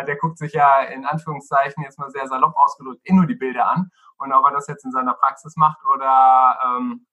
[0.06, 3.70] der guckt sich ja in Anführungszeichen jetzt mal sehr salopp ausgedrückt eh nur die Bilder
[3.70, 3.92] an.
[4.18, 7.06] Und ob er das jetzt in seiner Praxis macht oder ähm,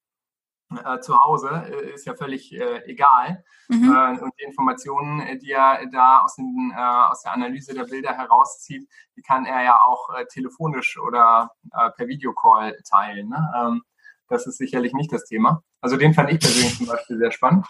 [0.85, 3.45] äh, zu Hause, äh, ist ja völlig äh, egal.
[3.69, 3.93] Mhm.
[3.93, 8.15] Äh, und die Informationen, die er da aus, den, äh, aus der Analyse der Bilder
[8.15, 13.29] herauszieht, die kann er ja auch telefonisch oder per Videocall teilen.
[13.29, 13.53] Ne?
[13.57, 13.83] Ähm,
[14.29, 15.63] das ist sicherlich nicht das Thema.
[15.81, 17.67] Also den fand ich persönlich zum Beispiel sehr spannend.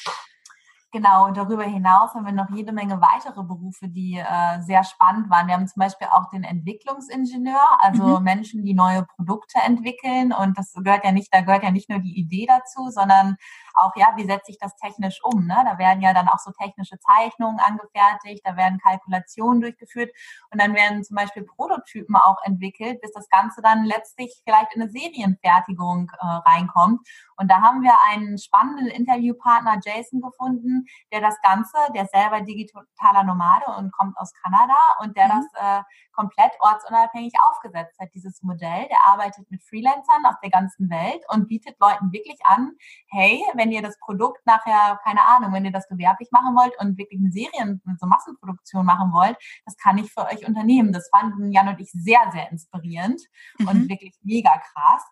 [0.95, 5.29] Genau, und darüber hinaus haben wir noch jede Menge weitere Berufe, die äh, sehr spannend
[5.29, 5.49] waren.
[5.49, 8.23] Wir haben zum Beispiel auch den Entwicklungsingenieur, also mhm.
[8.23, 10.33] Menschen, die neue Produkte entwickeln.
[10.33, 13.35] Und das gehört ja nicht, da gehört ja nicht nur die Idee dazu, sondern
[13.75, 15.47] auch, ja, wie setze ich das technisch um?
[15.47, 15.57] Ne?
[15.65, 20.11] Da werden ja dann auch so technische Zeichnungen angefertigt, da werden Kalkulationen durchgeführt
[20.51, 24.83] und dann werden zum Beispiel Prototypen auch entwickelt, bis das Ganze dann letztlich vielleicht in
[24.83, 27.07] eine Serienfertigung äh, reinkommt.
[27.37, 32.41] Und da haben wir einen spannenden Interviewpartner, Jason, gefunden, der das Ganze, der ist selber
[32.41, 35.31] digitaler Nomade und kommt aus Kanada und der mhm.
[35.53, 35.83] das äh,
[36.13, 38.87] komplett ortsunabhängig aufgesetzt hat, dieses Modell.
[38.89, 42.73] Der arbeitet mit Freelancern aus der ganzen Welt und bietet Leuten wirklich an,
[43.09, 46.99] hey, wenn ihr das Produkt nachher, keine Ahnung, wenn ihr das gewerblich machen wollt und
[46.99, 50.93] wirklich eine Serien, so Massenproduktion machen wollt, das kann ich für euch unternehmen.
[50.93, 53.21] Das fanden Jan und ich sehr, sehr inspirierend
[53.59, 53.69] mhm.
[53.69, 55.03] und wirklich mega krass.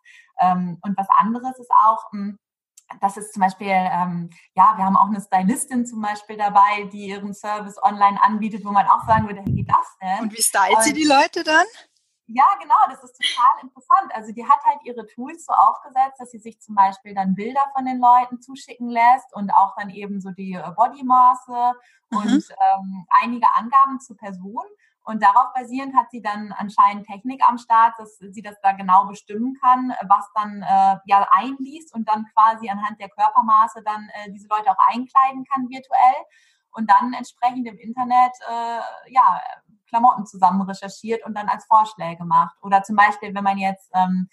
[0.40, 2.38] Ähm, und was anderes ist auch, hm,
[3.00, 7.06] das ist zum Beispiel, ähm, ja, wir haben auch eine Stylistin zum Beispiel dabei, die
[7.08, 10.24] ihren Service online anbietet, wo man auch sagen würde, wie geht das denn?
[10.24, 11.64] Und wie stylt und, sie die Leute dann?
[12.34, 14.10] Ja, genau, das ist total interessant.
[14.14, 17.60] Also die hat halt ihre Tools so aufgesetzt, dass sie sich zum Beispiel dann Bilder
[17.74, 21.72] von den Leuten zuschicken lässt und auch dann eben so die äh, Bodymaße
[22.10, 22.18] mhm.
[22.18, 24.64] und ähm, einige Angaben zur Person.
[25.04, 29.04] Und darauf basierend hat sie dann anscheinend Technik am Start, dass sie das da genau
[29.06, 34.30] bestimmen kann, was dann äh, ja einliest und dann quasi anhand der Körpermaße dann äh,
[34.30, 36.24] diese Leute auch einkleiden kann virtuell
[36.70, 39.40] und dann entsprechend im Internet äh, ja
[39.92, 42.56] Klamotten zusammen recherchiert und dann als Vorschläge macht.
[42.62, 44.28] Oder zum Beispiel, wenn man jetzt ähm,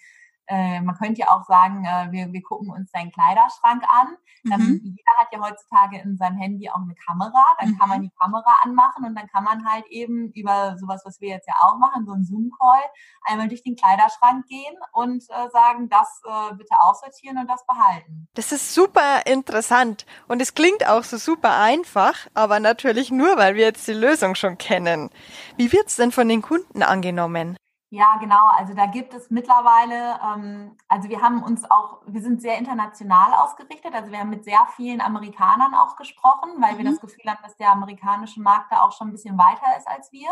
[0.50, 4.16] äh, man könnte ja auch sagen, äh, wir, wir gucken uns deinen Kleiderschrank an.
[4.42, 4.80] Mhm.
[4.82, 7.44] jeder hat ja heutzutage in seinem Handy auch eine Kamera.
[7.60, 7.78] Dann mhm.
[7.78, 8.02] kann man mhm.
[8.04, 11.54] die Kamera anmachen und dann kann man halt eben über sowas, was wir jetzt ja
[11.60, 12.82] auch machen, so einen Zoom-Call,
[13.24, 18.28] einmal durch den Kleiderschrank gehen und äh, sagen, das äh, bitte aussortieren und das behalten.
[18.34, 23.54] Das ist super interessant und es klingt auch so super einfach, aber natürlich nur, weil
[23.54, 25.10] wir jetzt die Lösung schon kennen.
[25.56, 27.56] Wie wird es denn von den Kunden angenommen?
[27.92, 28.46] Ja, genau.
[28.56, 33.34] Also da gibt es mittlerweile, ähm, also wir haben uns auch, wir sind sehr international
[33.34, 33.92] ausgerichtet.
[33.94, 36.78] Also wir haben mit sehr vielen Amerikanern auch gesprochen, weil mhm.
[36.78, 39.88] wir das Gefühl haben, dass der amerikanische Markt da auch schon ein bisschen weiter ist
[39.88, 40.28] als wir.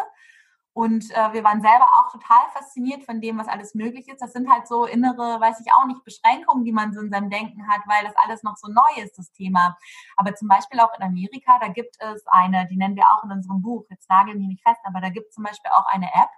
[0.73, 4.23] Und äh, wir waren selber auch total fasziniert von dem, was alles möglich ist.
[4.23, 7.31] Das sind halt so innere, weiß ich auch nicht, Beschränkungen, die man so in seinem
[7.31, 9.77] Denken hat, weil das alles noch so neu ist, das Thema.
[10.17, 13.33] Aber zum Beispiel auch in Amerika, da gibt es eine, die nennen wir auch in
[13.33, 16.07] unserem Buch, jetzt nageln wir nicht fest, aber da gibt es zum Beispiel auch eine
[16.15, 16.31] App,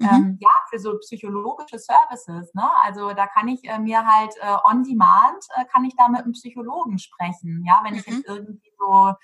[0.00, 0.08] mhm.
[0.08, 2.52] ähm, ja, für so psychologische Services.
[2.54, 2.68] Ne?
[2.82, 6.22] Also da kann ich äh, mir halt äh, on demand, äh, kann ich da mit
[6.22, 7.64] einem Psychologen sprechen.
[7.64, 8.14] Ja, wenn ich mhm.
[8.14, 9.14] jetzt irgendwie so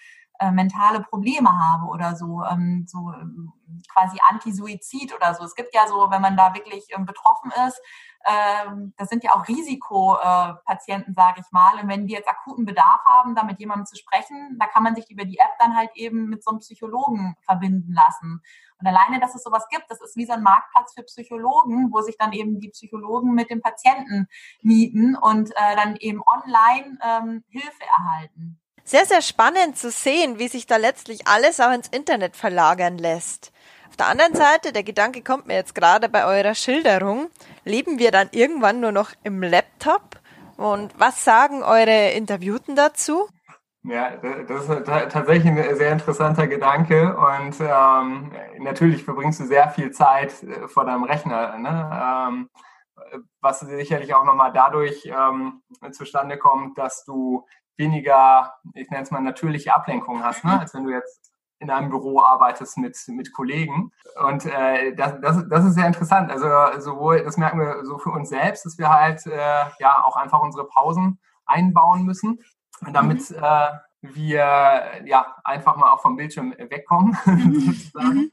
[0.40, 3.52] äh, mentale Probleme habe oder so, ähm, so ähm,
[3.92, 5.44] quasi Anti-Suizid oder so.
[5.44, 7.80] Es gibt ja so, wenn man da wirklich ähm, betroffen ist,
[8.26, 11.80] ähm, das sind ja auch Risikopatienten, äh, sage ich mal.
[11.80, 14.94] Und wenn die jetzt akuten Bedarf haben, da mit jemandem zu sprechen, da kann man
[14.94, 18.42] sich über die App dann halt eben mit so einem Psychologen verbinden lassen.
[18.78, 22.00] Und alleine, dass es sowas gibt, das ist wie so ein Marktplatz für Psychologen, wo
[22.00, 24.26] sich dann eben die Psychologen mit dem Patienten
[24.62, 28.58] mieten und äh, dann eben online ähm, Hilfe erhalten.
[28.90, 33.52] Sehr, sehr spannend zu sehen, wie sich da letztlich alles auch ins Internet verlagern lässt.
[33.88, 37.30] Auf der anderen Seite, der Gedanke kommt mir jetzt gerade bei eurer Schilderung,
[37.64, 40.18] leben wir dann irgendwann nur noch im Laptop?
[40.56, 43.28] Und was sagen eure Interviewten dazu?
[43.84, 49.92] Ja, das ist tatsächlich ein sehr interessanter Gedanke und ähm, natürlich verbringst du sehr viel
[49.92, 52.26] Zeit äh, vor deinem Rechner, ne?
[52.28, 52.50] ähm,
[53.40, 57.46] was sicherlich auch nochmal dadurch ähm, zustande kommt, dass du
[57.80, 60.60] weniger, ich nenne es mal natürliche Ablenkung hast, ne?
[60.60, 63.90] als wenn du jetzt in einem Büro arbeitest mit, mit Kollegen.
[64.24, 66.30] Und äh, das, das, das ist sehr interessant.
[66.30, 66.46] Also
[66.80, 70.40] sowohl, das merken wir so für uns selbst, dass wir halt äh, ja auch einfach
[70.40, 72.38] unsere Pausen einbauen müssen
[72.92, 73.36] damit mhm.
[73.36, 73.68] äh,
[74.02, 77.60] wir ja einfach mal auch vom Bildschirm wegkommen, mhm.
[77.60, 78.14] sozusagen.
[78.14, 78.32] Mhm.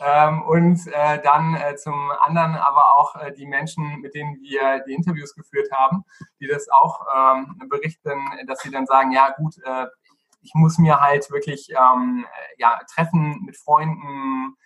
[0.00, 4.84] Ähm, und äh, dann äh, zum anderen aber auch äh, die Menschen, mit denen wir
[4.86, 6.04] die Interviews geführt haben,
[6.40, 9.86] die das auch ähm, berichten, dass sie dann sagen, ja gut, äh,
[10.42, 12.26] ich muss mir halt wirklich ähm,
[12.58, 14.56] ja, treffen mit Freunden,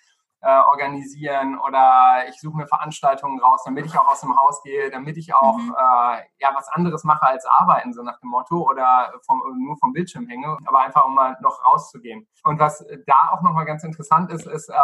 [0.42, 4.90] äh, organisieren oder ich suche mir Veranstaltungen raus, damit ich auch aus dem Haus gehe,
[4.90, 5.74] damit ich auch mhm.
[5.76, 9.92] äh, ja was anderes mache als arbeiten, so nach dem Motto, oder vom, nur vom
[9.92, 12.26] Bildschirm hänge, aber einfach um mal noch rauszugehen.
[12.42, 14.74] Und was da auch nochmal ganz interessant ist, ist, äh,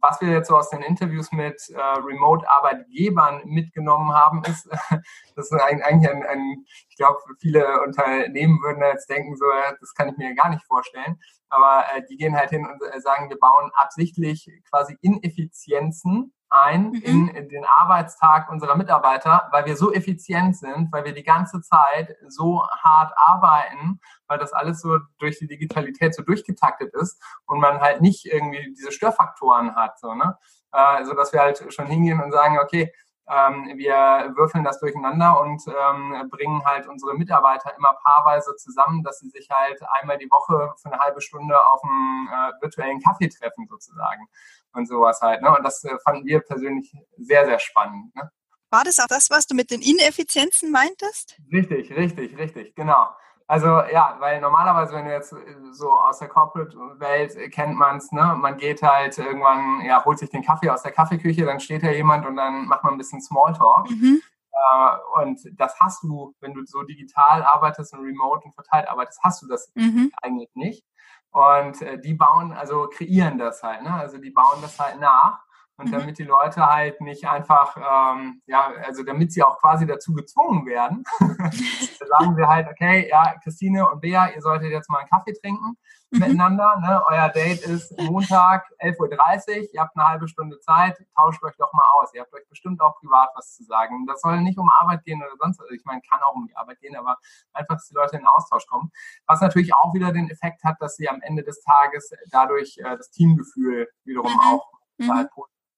[0.00, 4.66] was wir jetzt so aus den Interviews mit äh, Remote-Arbeitgebern mitgenommen haben, ist,
[5.36, 9.44] das ist eigentlich ein, ein ich glaube, viele Unternehmen würden jetzt denken, so,
[9.78, 11.18] das kann ich mir gar nicht vorstellen.
[11.50, 16.90] Aber äh, die gehen halt hin und äh, sagen, wir bauen absichtlich quasi Ineffizienzen ein
[16.90, 17.02] mhm.
[17.02, 21.60] in, in, den Arbeitstag unserer Mitarbeiter, weil wir so effizient sind, weil wir die ganze
[21.60, 27.60] Zeit so hart arbeiten, weil das alles so durch die Digitalität so durchgetaktet ist und
[27.60, 30.36] man halt nicht irgendwie diese Störfaktoren hat, so, ne?
[30.72, 32.92] Äh, so dass wir halt schon hingehen und sagen, okay,
[33.30, 39.20] ähm, wir würfeln das durcheinander und ähm, bringen halt unsere Mitarbeiter immer paarweise zusammen, dass
[39.20, 43.28] sie sich halt einmal die Woche für eine halbe Stunde auf einem äh, virtuellen Kaffee
[43.28, 44.26] treffen sozusagen
[44.72, 45.42] und sowas halt.
[45.42, 45.56] Ne?
[45.56, 48.14] Und das äh, fanden wir persönlich sehr, sehr spannend.
[48.16, 48.30] Ne?
[48.70, 51.36] War das auch das, was du mit den Ineffizienzen meintest?
[51.52, 53.08] Richtig, richtig, richtig, genau.
[53.50, 55.36] Also ja, weil normalerweise, wenn du jetzt äh,
[55.72, 58.36] so aus der Corporate-Welt äh, kennt man es, ne?
[58.38, 61.90] Man geht halt irgendwann, ja, holt sich den Kaffee aus der Kaffeeküche, dann steht da
[61.90, 63.90] jemand und dann macht man ein bisschen Smalltalk.
[63.90, 64.22] Mhm.
[64.52, 69.18] Äh, und das hast du, wenn du so digital arbeitest und remote und verteilt arbeitest,
[69.24, 70.12] hast du das mhm.
[70.22, 70.86] eigentlich nicht.
[71.32, 73.92] Und äh, die bauen, also kreieren das halt, ne?
[73.92, 75.40] Also die bauen das halt nach.
[75.80, 75.92] Und mhm.
[75.92, 80.66] damit die Leute halt nicht einfach, ähm, ja, also damit sie auch quasi dazu gezwungen
[80.66, 85.32] werden, sagen wir halt, okay, ja, Christine und Bea, ihr solltet jetzt mal einen Kaffee
[85.32, 85.78] trinken
[86.10, 86.18] mhm.
[86.18, 86.76] miteinander.
[86.80, 87.02] Ne?
[87.08, 91.72] Euer Date ist Montag 11.30 Uhr, ihr habt eine halbe Stunde Zeit, tauscht euch doch
[91.72, 92.12] mal aus.
[92.12, 94.04] Ihr habt euch bestimmt auch privat was zu sagen.
[94.06, 95.64] Das soll nicht um Arbeit gehen oder sonst was.
[95.64, 97.16] Also ich meine, kann auch um die Arbeit gehen, aber
[97.54, 98.90] einfach, dass die Leute in den Austausch kommen.
[99.26, 102.98] Was natürlich auch wieder den Effekt hat, dass sie am Ende des Tages dadurch äh,
[102.98, 104.40] das Teamgefühl wiederum mhm.
[104.40, 105.20] auch mhm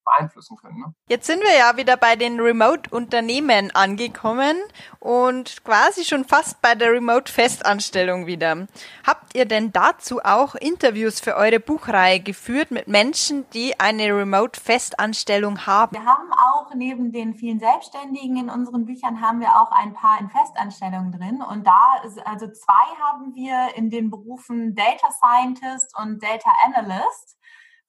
[0.05, 0.79] beeinflussen können.
[0.79, 0.95] Ne?
[1.09, 4.57] Jetzt sind wir ja wieder bei den Remote-Unternehmen angekommen
[4.99, 8.67] und quasi schon fast bei der Remote-Festanstellung wieder.
[9.07, 15.67] Habt ihr denn dazu auch Interviews für eure Buchreihe geführt mit Menschen, die eine Remote-Festanstellung
[15.67, 15.97] haben?
[15.97, 20.21] Wir haben auch neben den vielen Selbstständigen in unseren Büchern haben wir auch ein paar
[20.21, 26.23] in Festanstellungen drin und da also zwei haben wir in den Berufen Data Scientist und
[26.23, 27.39] Data Analyst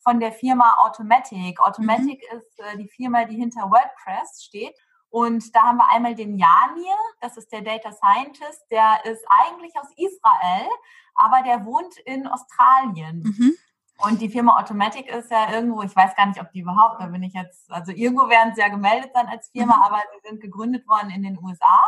[0.03, 1.59] von der Firma Automatic.
[1.59, 2.37] Automatic mhm.
[2.37, 4.75] ist äh, die Firma, die hinter WordPress steht.
[5.09, 9.75] Und da haben wir einmal den Janir, das ist der Data Scientist, der ist eigentlich
[9.77, 10.67] aus Israel,
[11.13, 13.21] aber der wohnt in Australien.
[13.21, 13.53] Mhm.
[13.99, 17.05] Und die Firma Automatic ist ja irgendwo, ich weiß gar nicht, ob die überhaupt, da
[17.05, 19.83] bin ich jetzt, also irgendwo werden sie ja gemeldet sein als Firma, mhm.
[19.83, 21.85] aber sie sind gegründet worden in den USA.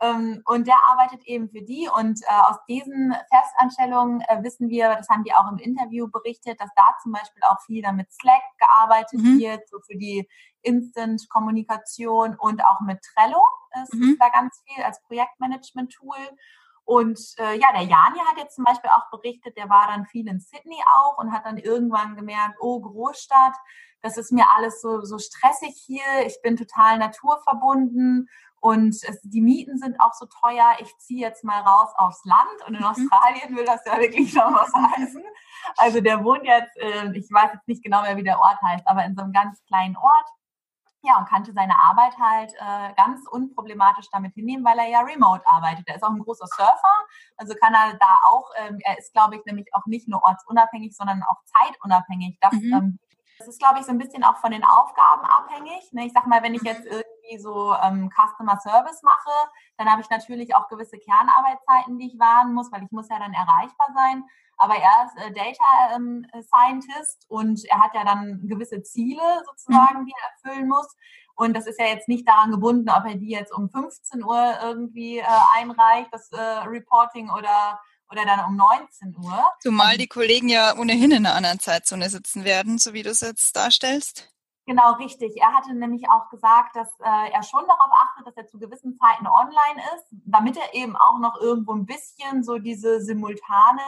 [0.00, 1.88] Ähm, und der arbeitet eben für die.
[1.94, 6.60] Und äh, aus diesen Festanstellungen äh, wissen wir, das haben die auch im Interview berichtet,
[6.60, 9.38] dass da zum Beispiel auch viel damit Slack gearbeitet mhm.
[9.38, 10.28] wird, so für die
[10.62, 13.42] Instant-Kommunikation und auch mit Trello
[13.82, 14.16] ist mhm.
[14.18, 16.16] da ganz viel als Projektmanagement-Tool.
[16.84, 20.26] Und äh, ja, der Jani hat jetzt zum Beispiel auch berichtet, der war dann viel
[20.26, 23.54] in Sydney auch und hat dann irgendwann gemerkt, oh, Großstadt,
[24.00, 28.28] das ist mir alles so, so stressig hier, ich bin total naturverbunden
[28.60, 30.76] und es, die Mieten sind auch so teuer.
[30.80, 32.66] Ich ziehe jetzt mal raus aufs Land.
[32.66, 32.86] Und in mhm.
[32.86, 35.22] Australien will das ja wirklich noch was heißen.
[35.76, 38.86] Also der wohnt jetzt, äh, ich weiß jetzt nicht genau mehr, wie der Ort heißt,
[38.86, 40.26] aber in so einem ganz kleinen Ort.
[41.02, 45.44] Ja, und kannte seine Arbeit halt äh, ganz unproblematisch damit hinnehmen, weil er ja remote
[45.46, 45.86] arbeitet.
[45.86, 49.36] Er ist auch ein großer Surfer, also kann er da auch, ähm, er ist, glaube
[49.36, 52.38] ich, nämlich auch nicht nur ortsunabhängig, sondern auch zeitunabhängig.
[52.40, 52.72] Das mhm.
[52.72, 52.98] ähm,
[53.38, 55.92] das ist, glaube ich, so ein bisschen auch von den Aufgaben abhängig.
[55.92, 56.06] Ne?
[56.06, 60.02] Ich sag mal, wenn ich jetzt irgendwie irgendwie so ähm, Customer Service mache, dann habe
[60.02, 63.88] ich natürlich auch gewisse Kernarbeitszeiten, die ich wahren muss, weil ich muss ja dann erreichbar
[63.94, 64.24] sein.
[64.56, 70.00] Aber er ist äh, Data ähm, Scientist und er hat ja dann gewisse Ziele sozusagen,
[70.00, 70.06] mhm.
[70.06, 70.88] die er erfüllen muss.
[71.36, 74.58] Und das ist ja jetzt nicht daran gebunden, ob er die jetzt um 15 Uhr
[74.60, 75.24] irgendwie äh,
[75.56, 77.78] einreicht, das äh, Reporting oder
[78.10, 79.44] oder dann um 19 Uhr.
[79.60, 83.20] Zumal die Kollegen ja ohnehin in einer anderen Zeitzone sitzen werden, so wie du es
[83.20, 84.32] jetzt darstellst.
[84.68, 85.34] Genau, richtig.
[85.38, 88.98] Er hatte nämlich auch gesagt, dass äh, er schon darauf achtet, dass er zu gewissen
[88.98, 93.80] Zeiten online ist, damit er eben auch noch irgendwo ein bisschen so diese simultane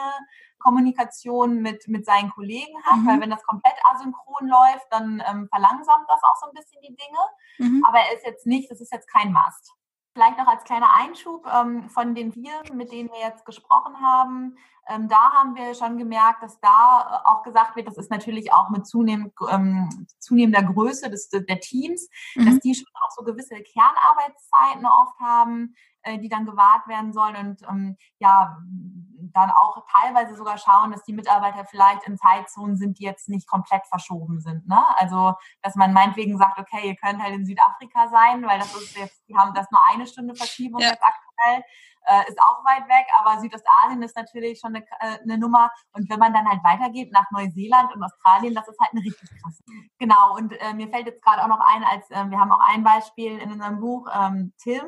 [0.57, 3.07] Kommunikation mit, mit seinen Kollegen hat, mhm.
[3.07, 6.95] weil wenn das komplett asynchron läuft, dann ähm, verlangsamt das auch so ein bisschen die
[6.95, 7.19] Dinge.
[7.59, 7.85] Mhm.
[7.87, 9.75] Aber er ist jetzt nicht, das ist jetzt kein Must.
[10.13, 14.57] Vielleicht noch als kleiner Einschub ähm, von den Viren, mit denen wir jetzt gesprochen haben.
[14.89, 18.51] Ähm, da haben wir schon gemerkt, dass da äh, auch gesagt wird, das ist natürlich
[18.51, 22.45] auch mit zunehmend, ähm, zunehmender Größe des, der Teams, mhm.
[22.45, 27.35] dass die schon auch so gewisse Kernarbeitszeiten oft haben, äh, die dann gewahrt werden sollen
[27.35, 28.57] und ähm, ja,
[29.33, 33.47] dann auch teilweise sogar schauen, dass die Mitarbeiter vielleicht in Zeitzonen sind, die jetzt nicht
[33.47, 34.67] komplett verschoben sind.
[34.67, 34.83] Ne?
[34.97, 38.97] Also, dass man meinetwegen sagt, okay, ihr könnt halt in Südafrika sein, weil das ist
[38.97, 40.89] jetzt, die haben das nur eine Stunde Verschiebung ja.
[40.89, 41.63] jetzt aktuell,
[42.07, 45.71] äh, ist auch weit weg, aber Südostasien ist natürlich schon eine, äh, eine Nummer.
[45.93, 49.29] Und wenn man dann halt weitergeht nach Neuseeland und Australien, das ist halt eine richtig
[49.41, 49.63] krasse.
[49.99, 52.67] Genau, und äh, mir fällt jetzt gerade auch noch ein, als äh, wir haben auch
[52.67, 54.81] ein Beispiel in unserem Buch, ähm, Tim,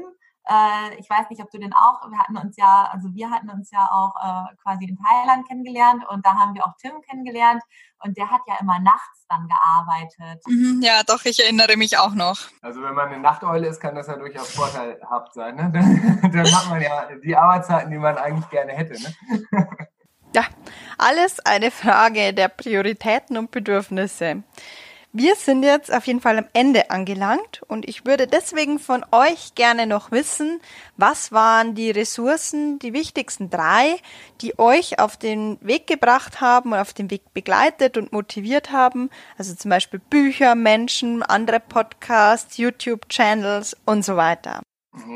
[0.45, 3.49] äh, ich weiß nicht, ob du den auch, wir hatten uns ja, also wir hatten
[3.49, 7.63] uns ja auch äh, quasi in Thailand kennengelernt und da haben wir auch Tim kennengelernt
[7.99, 10.43] und der hat ja immer nachts dann gearbeitet.
[10.47, 12.39] Mhm, ja, doch, ich erinnere mich auch noch.
[12.61, 15.55] Also wenn man eine Nachteule ist, kann das ja durchaus vorteilhaft sein.
[15.55, 15.71] Ne?
[16.21, 19.01] Dann hat man ja die Arbeitszeiten, die man eigentlich gerne hätte.
[19.01, 19.67] Ne?
[20.35, 20.43] Ja,
[20.97, 24.43] alles eine Frage der Prioritäten und Bedürfnisse.
[25.15, 29.53] Wir sind jetzt auf jeden Fall am Ende angelangt und ich würde deswegen von euch
[29.53, 30.59] gerne noch wissen,
[30.97, 33.97] was waren die Ressourcen, die wichtigsten drei,
[34.41, 39.11] die euch auf den Weg gebracht haben und auf den Weg begleitet und motiviert haben.
[39.37, 44.63] Also zum Beispiel Bücher, Menschen, andere Podcasts, YouTube-Channels und so weiter.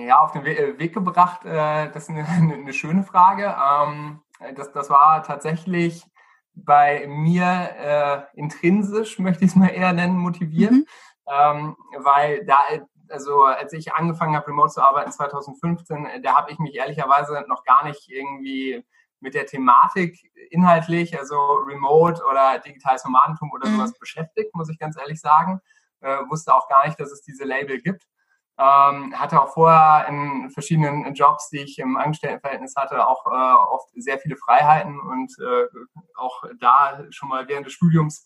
[0.06, 3.56] Ja, auf den äh, Weg gebracht, äh, das ist eine, schöne Frage.
[3.60, 4.20] Ähm,
[4.56, 6.06] das, das war tatsächlich
[6.66, 10.86] bei mir äh, intrinsisch, möchte ich es mal eher nennen, motivieren,
[11.28, 11.32] mhm.
[11.32, 12.60] ähm, weil da,
[13.10, 17.64] also als ich angefangen habe, remote zu arbeiten 2015, da habe ich mich ehrlicherweise noch
[17.64, 18.84] gar nicht irgendwie
[19.20, 23.78] mit der Thematik inhaltlich, also Remote oder digitales Nomadentum oder mhm.
[23.78, 25.60] sowas beschäftigt, muss ich ganz ehrlich sagen.
[26.02, 28.04] Äh, wusste auch gar nicht, dass es diese Label gibt.
[28.60, 33.90] Ähm, hatte auch vorher in verschiedenen Jobs, die ich im Angestelltenverhältnis hatte, auch äh, oft
[33.96, 35.68] sehr viele Freiheiten und äh,
[36.16, 38.26] auch da schon mal während des Studiums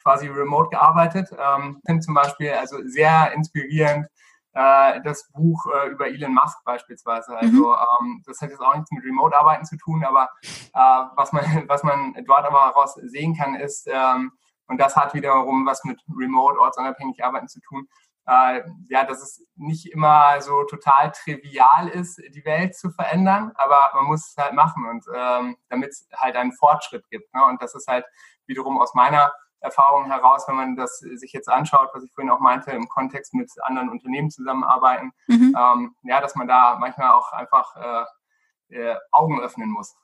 [0.00, 1.28] quasi remote gearbeitet.
[1.36, 4.06] Ähm, finde zum Beispiel also sehr inspirierend
[4.52, 7.32] äh, das Buch äh, über Elon Musk beispielsweise.
[7.32, 7.38] Mhm.
[7.38, 11.44] Also ähm, das hat jetzt auch nichts mit Remote-Arbeiten zu tun, aber äh, was man
[11.68, 14.32] was man dort aber heraus sehen kann, ist ähm,
[14.66, 17.86] und das hat wiederum was mit Remote, ortsunabhängig Arbeiten zu tun,
[18.26, 23.90] äh, ja, dass es nicht immer so total trivial ist, die Welt zu verändern, aber
[23.94, 27.32] man muss es halt machen und ähm, damit es halt einen Fortschritt gibt.
[27.34, 27.44] Ne?
[27.44, 28.04] Und das ist halt
[28.46, 32.40] wiederum aus meiner Erfahrung heraus, wenn man das sich jetzt anschaut, was ich vorhin auch
[32.40, 35.56] meinte, im Kontext mit anderen Unternehmen zusammenarbeiten, mhm.
[35.58, 39.96] ähm, ja, dass man da manchmal auch einfach äh, äh, Augen öffnen muss.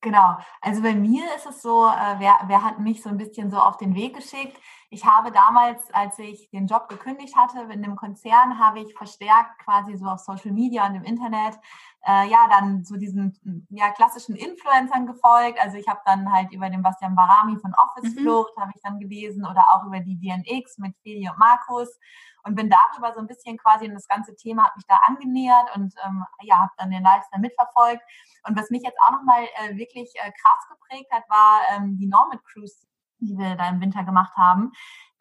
[0.00, 0.36] Genau.
[0.60, 3.56] Also bei mir ist es so, äh, wer, wer hat mich so ein bisschen so
[3.56, 4.60] auf den Weg geschickt?
[4.90, 9.58] Ich habe damals, als ich den Job gekündigt hatte in einem Konzern, habe ich verstärkt
[9.64, 11.58] quasi so auf Social Media und im Internet
[12.06, 15.58] äh, ja dann so diesen ja, klassischen Influencern gefolgt.
[15.60, 18.20] Also ich habe dann halt über den Bastian Barami von Office mhm.
[18.20, 21.98] Flucht habe ich dann gelesen oder auch über die DNX mit Feli und Markus
[22.44, 25.74] und bin darüber so ein bisschen quasi in das ganze Thema hat mich da angenähert
[25.74, 28.02] und ähm, ja habe dann den Lifestyle mitverfolgt.
[28.46, 32.06] Und was mich jetzt auch nochmal äh, wirklich äh, krass geprägt hat, war ähm, die
[32.06, 32.86] Norman Cruise,
[33.26, 34.72] die wir da im Winter gemacht haben.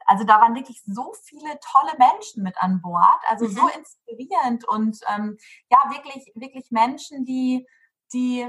[0.05, 3.51] Also da waren wirklich so viele tolle Menschen mit an Bord, also mhm.
[3.51, 5.37] so inspirierend und ähm,
[5.69, 7.65] ja, wirklich, wirklich Menschen, die,
[8.13, 8.45] die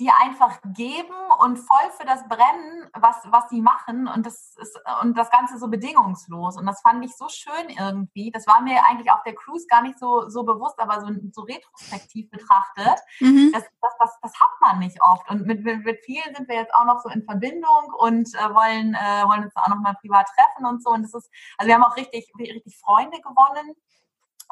[0.00, 4.78] die einfach geben und voll für das brennen, was, was sie machen und das ist,
[5.02, 6.56] und das Ganze so bedingungslos.
[6.56, 8.30] Und das fand ich so schön irgendwie.
[8.30, 11.42] Das war mir eigentlich auf der Cruise gar nicht so, so bewusst, aber so, so
[11.42, 12.98] retrospektiv betrachtet.
[13.20, 13.50] Mhm.
[13.52, 15.28] Das, das, das, das hat man nicht oft.
[15.30, 18.54] Und mit, mit, mit vielen sind wir jetzt auch noch so in Verbindung und äh,
[18.54, 20.90] wollen, äh, wollen uns auch noch mal privat treffen und so.
[20.90, 23.76] Und das ist, also wir haben auch richtig, richtig Freunde gewonnen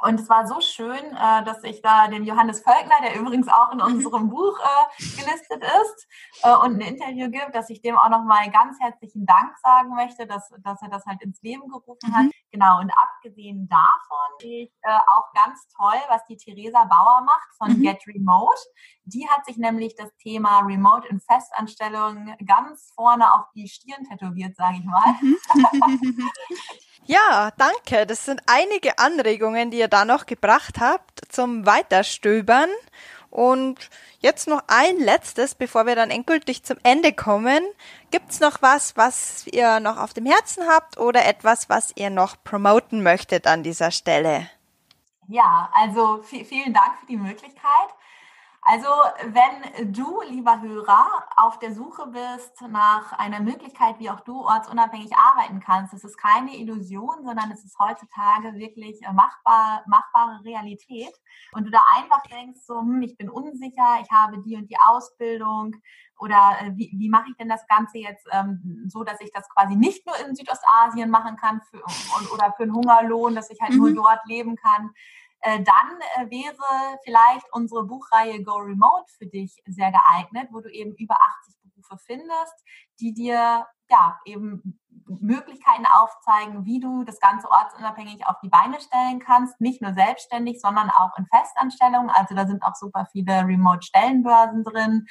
[0.02, 3.72] Und es war so schön, äh, dass ich da den Johannes Völkner, der übrigens auch
[3.72, 3.84] in mhm.
[3.84, 6.08] unserem Buch äh, gelistet ist
[6.42, 10.26] äh, und ein Interview gibt, dass ich dem auch nochmal ganz herzlichen Dank sagen möchte,
[10.26, 12.24] dass, dass er das halt ins Leben gerufen hat.
[12.24, 12.32] Mhm.
[12.52, 17.78] Genau, und abgesehen davon ich äh, auch ganz toll, was die Theresa Bauer macht von
[17.78, 17.82] mhm.
[17.82, 18.58] Get Remote.
[19.04, 24.56] Die hat sich nämlich das Thema Remote in Festanstellungen ganz vorne auf die Stirn tätowiert,
[24.56, 25.14] sage ich mal.
[27.04, 28.06] Ja, danke.
[28.06, 32.68] Das sind einige Anregungen, die ihr da noch gebracht habt zum Weiterstöbern.
[33.30, 37.62] Und jetzt noch ein letztes, bevor wir dann endgültig zum Ende kommen.
[38.10, 42.36] Gibt's noch was, was ihr noch auf dem Herzen habt oder etwas, was ihr noch
[42.42, 44.50] promoten möchtet an dieser Stelle?
[45.28, 47.88] Ja, also vielen Dank für die Möglichkeit.
[48.72, 48.86] Also
[49.24, 55.10] wenn du, lieber Hörer, auf der Suche bist nach einer Möglichkeit, wie auch du ortsunabhängig
[55.16, 61.12] arbeiten kannst, das ist keine Illusion, sondern es ist heutzutage wirklich äh, machbar, machbare Realität.
[61.50, 64.78] Und du da einfach denkst, so, hm, ich bin unsicher, ich habe die und die
[64.78, 65.74] Ausbildung
[66.20, 69.48] oder äh, wie, wie mache ich denn das Ganze jetzt ähm, so, dass ich das
[69.48, 71.82] quasi nicht nur in Südostasien machen kann für,
[72.32, 73.78] oder für einen Hungerlohn, dass ich halt mhm.
[73.78, 74.90] nur dort leben kann,
[75.42, 80.94] dann äh, wäre vielleicht unsere Buchreihe Go Remote für dich sehr geeignet, wo du eben
[80.96, 82.54] über 80 Berufe findest,
[83.00, 89.18] die dir ja eben Möglichkeiten aufzeigen, wie du das Ganze ortsunabhängig auf die Beine stellen
[89.18, 92.10] kannst, nicht nur selbstständig, sondern auch in Festanstellungen.
[92.10, 95.06] Also da sind auch super viele Remote-Stellenbörsen drin.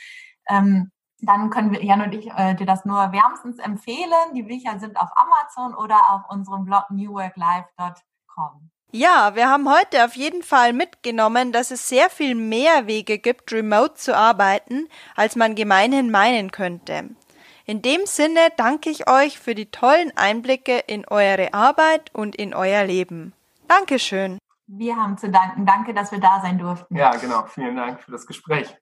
[0.48, 4.34] Ähm, dann können wir Jan und ich äh, dir das nur wärmstens empfehlen.
[4.36, 8.72] Die Bücher sind auf Amazon oder auf unserem Blog newworklife.com.
[8.92, 13.54] Ja, wir haben heute auf jeden Fall mitgenommen, dass es sehr viel mehr Wege gibt,
[13.54, 17.12] remote zu arbeiten, als man gemeinhin meinen könnte.
[17.66, 22.56] In dem Sinne danke ich euch für die tollen Einblicke in eure Arbeit und in
[22.56, 23.34] euer Leben.
[23.68, 24.40] Dankeschön.
[24.66, 25.68] Wir haben zu danken.
[25.68, 26.96] Danke, dass wir da sein durften.
[26.96, 27.46] Ja, genau.
[27.46, 28.76] Vielen Dank für das Gespräch.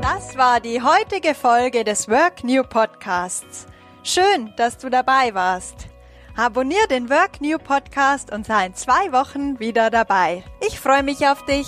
[0.00, 3.66] Das war die heutige Folge des Work New Podcasts.
[4.08, 5.88] Schön, dass du dabei warst.
[6.36, 10.44] Abonnier den Work New Podcast und sei in zwei Wochen wieder dabei.
[10.64, 11.66] Ich freue mich auf dich.